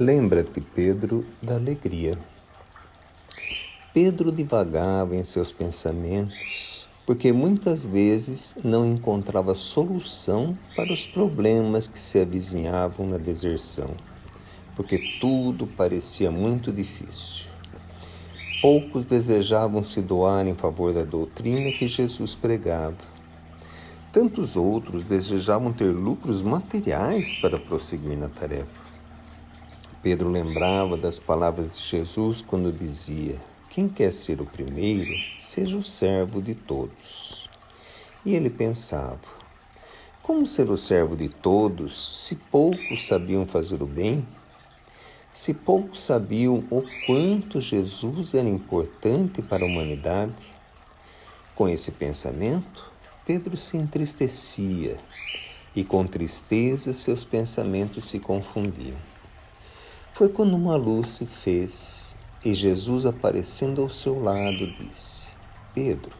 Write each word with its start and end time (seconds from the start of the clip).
Lembra-te, 0.00 0.62
Pedro, 0.62 1.26
da 1.42 1.56
alegria. 1.56 2.16
Pedro 3.92 4.32
divagava 4.32 5.14
em 5.14 5.22
seus 5.22 5.52
pensamentos, 5.52 6.88
porque 7.04 7.34
muitas 7.34 7.84
vezes 7.84 8.54
não 8.64 8.86
encontrava 8.86 9.54
solução 9.54 10.56
para 10.74 10.90
os 10.90 11.04
problemas 11.04 11.86
que 11.86 11.98
se 11.98 12.18
avizinhavam 12.18 13.08
na 13.08 13.18
deserção, 13.18 13.90
porque 14.74 14.96
tudo 15.20 15.66
parecia 15.66 16.30
muito 16.30 16.72
difícil. 16.72 17.50
Poucos 18.62 19.04
desejavam 19.04 19.84
se 19.84 20.00
doar 20.00 20.46
em 20.46 20.54
favor 20.54 20.94
da 20.94 21.04
doutrina 21.04 21.70
que 21.72 21.86
Jesus 21.86 22.34
pregava. 22.34 22.96
Tantos 24.10 24.56
outros 24.56 25.04
desejavam 25.04 25.74
ter 25.74 25.90
lucros 25.90 26.42
materiais 26.42 27.34
para 27.34 27.58
prosseguir 27.58 28.16
na 28.16 28.30
tarefa. 28.30 28.89
Pedro 30.02 30.30
lembrava 30.30 30.96
das 30.96 31.18
palavras 31.18 31.76
de 31.76 31.84
Jesus 31.84 32.40
quando 32.40 32.72
dizia: 32.72 33.36
Quem 33.68 33.86
quer 33.86 34.10
ser 34.14 34.40
o 34.40 34.46
primeiro, 34.46 35.12
seja 35.38 35.76
o 35.76 35.82
servo 35.82 36.40
de 36.40 36.54
todos. 36.54 37.50
E 38.24 38.34
ele 38.34 38.48
pensava: 38.48 39.20
Como 40.22 40.46
ser 40.46 40.70
o 40.70 40.76
servo 40.76 41.14
de 41.14 41.28
todos 41.28 42.16
se 42.26 42.34
poucos 42.34 43.06
sabiam 43.06 43.46
fazer 43.46 43.82
o 43.82 43.86
bem? 43.86 44.26
Se 45.30 45.52
poucos 45.52 46.00
sabiam 46.00 46.64
o 46.70 46.82
quanto 47.04 47.60
Jesus 47.60 48.32
era 48.32 48.48
importante 48.48 49.42
para 49.42 49.64
a 49.64 49.66
humanidade? 49.66 50.56
Com 51.54 51.68
esse 51.68 51.92
pensamento, 51.92 52.90
Pedro 53.26 53.54
se 53.54 53.76
entristecia 53.76 54.98
e 55.76 55.84
com 55.84 56.06
tristeza 56.06 56.94
seus 56.94 57.22
pensamentos 57.22 58.06
se 58.06 58.18
confundiam. 58.18 59.09
Foi 60.20 60.28
quando 60.28 60.52
uma 60.54 60.76
luz 60.76 61.12
se 61.12 61.24
fez 61.24 62.14
e 62.44 62.52
Jesus, 62.52 63.06
aparecendo 63.06 63.80
ao 63.80 63.88
seu 63.88 64.22
lado, 64.22 64.70
disse: 64.72 65.34
Pedro, 65.74 66.14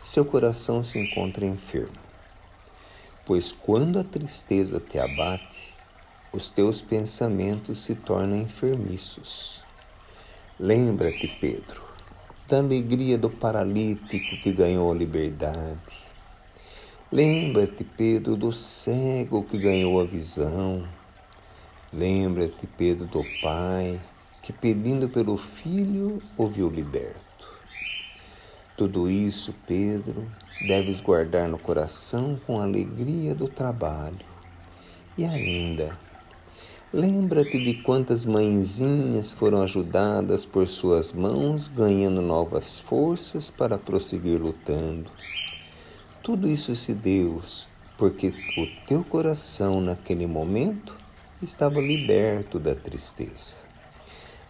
seu 0.00 0.24
coração 0.24 0.84
se 0.84 1.00
encontra 1.00 1.44
enfermo, 1.44 1.98
pois 3.24 3.50
quando 3.50 3.98
a 3.98 4.04
tristeza 4.04 4.78
te 4.78 5.00
abate, 5.00 5.74
os 6.32 6.48
teus 6.48 6.80
pensamentos 6.80 7.80
se 7.80 7.96
tornam 7.96 8.40
enfermiços. 8.42 9.64
Lembra-te, 10.56 11.26
Pedro, 11.40 11.82
da 12.46 12.58
alegria 12.58 13.18
do 13.18 13.28
paralítico 13.28 14.36
que 14.40 14.52
ganhou 14.52 14.92
a 14.92 14.94
liberdade. 14.94 16.04
Lembra-te, 17.10 17.82
Pedro, 17.82 18.36
do 18.36 18.52
cego 18.52 19.42
que 19.42 19.58
ganhou 19.58 20.00
a 20.00 20.04
visão. 20.04 20.86
Lembra-te, 21.92 22.66
Pedro, 22.66 23.06
do 23.06 23.22
Pai, 23.40 24.00
que 24.42 24.52
pedindo 24.52 25.08
pelo 25.08 25.36
Filho 25.36 26.20
o 26.36 26.46
viu 26.48 26.68
liberto. 26.68 27.26
Tudo 28.76 29.08
isso, 29.08 29.54
Pedro, 29.66 30.30
deves 30.66 31.00
guardar 31.00 31.48
no 31.48 31.58
coração 31.58 32.38
com 32.46 32.58
a 32.58 32.64
alegria 32.64 33.34
do 33.34 33.48
trabalho. 33.48 34.26
E 35.16 35.24
ainda, 35.24 35.96
lembra-te 36.92 37.56
de 37.62 37.74
quantas 37.82 38.26
mãezinhas 38.26 39.32
foram 39.32 39.62
ajudadas 39.62 40.44
por 40.44 40.66
suas 40.66 41.12
mãos, 41.12 41.68
ganhando 41.68 42.20
novas 42.20 42.78
forças 42.80 43.48
para 43.48 43.78
prosseguir 43.78 44.40
lutando. 44.40 45.10
Tudo 46.22 46.48
isso 46.48 46.74
se 46.74 46.92
deu 46.92 47.40
porque 47.96 48.28
o 48.28 48.86
teu 48.86 49.02
coração, 49.04 49.80
naquele 49.80 50.26
momento, 50.26 51.05
estava 51.46 51.80
liberto 51.80 52.58
da 52.58 52.74
tristeza. 52.74 53.62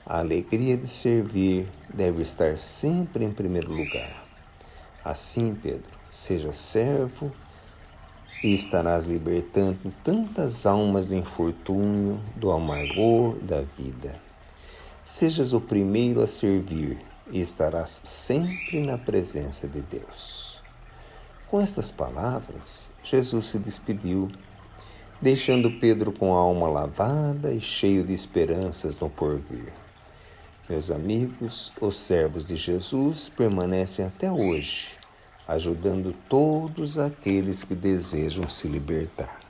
A 0.04 0.20
alegria 0.20 0.76
de 0.76 0.88
servir 0.88 1.68
deve 1.92 2.22
estar 2.22 2.56
sempre 2.56 3.24
em 3.24 3.32
primeiro 3.32 3.70
lugar. 3.70 4.24
Assim, 5.04 5.54
Pedro, 5.54 5.98
seja 6.08 6.52
servo 6.52 7.30
e 8.42 8.54
estarás 8.54 9.04
libertando 9.04 9.92
tantas 10.02 10.64
almas 10.64 11.06
do 11.06 11.14
infortúnio, 11.14 12.20
do 12.34 12.50
amargor 12.50 13.36
da 13.40 13.60
vida. 13.60 14.18
Sejas 15.04 15.52
o 15.52 15.60
primeiro 15.60 16.22
a 16.22 16.26
servir 16.26 16.98
e 17.30 17.40
estarás 17.40 18.00
sempre 18.04 18.80
na 18.80 18.96
presença 18.96 19.68
de 19.68 19.82
Deus. 19.82 20.62
Com 21.48 21.60
estas 21.60 21.90
palavras, 21.90 22.90
Jesus 23.04 23.46
se 23.46 23.58
despediu 23.58 24.30
deixando 25.20 25.70
Pedro 25.70 26.12
com 26.12 26.34
a 26.34 26.38
alma 26.38 26.68
lavada 26.68 27.52
e 27.52 27.60
cheio 27.60 28.04
de 28.04 28.12
esperanças 28.12 28.98
no 28.98 29.08
porvir. 29.08 29.72
Meus 30.68 30.90
amigos, 30.90 31.72
os 31.80 31.96
servos 31.96 32.44
de 32.44 32.56
Jesus 32.56 33.28
permanecem 33.28 34.04
até 34.04 34.30
hoje, 34.30 34.98
ajudando 35.46 36.12
todos 36.28 36.98
aqueles 36.98 37.62
que 37.62 37.74
desejam 37.74 38.48
se 38.48 38.66
libertar. 38.66 39.45